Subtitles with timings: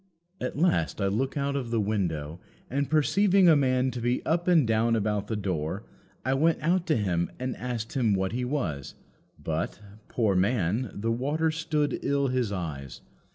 [0.39, 2.39] "At last I looked out of the window,
[2.71, 5.83] and perceiving a man to be up and down about the door,
[6.25, 8.95] I went out to him and asked him what he was;
[9.37, 13.01] but, poor man, the water stood ill his eyes.